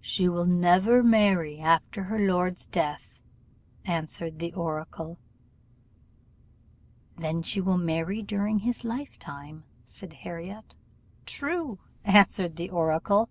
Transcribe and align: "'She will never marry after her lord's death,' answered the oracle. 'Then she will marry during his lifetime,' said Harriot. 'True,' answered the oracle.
"'She 0.00 0.26
will 0.26 0.46
never 0.46 1.02
marry 1.02 1.58
after 1.60 2.04
her 2.04 2.18
lord's 2.18 2.64
death,' 2.64 3.20
answered 3.84 4.38
the 4.38 4.54
oracle. 4.54 5.18
'Then 7.18 7.42
she 7.42 7.60
will 7.60 7.76
marry 7.76 8.22
during 8.22 8.60
his 8.60 8.84
lifetime,' 8.84 9.64
said 9.84 10.14
Harriot. 10.14 10.76
'True,' 11.26 11.78
answered 12.06 12.56
the 12.56 12.70
oracle. 12.70 13.28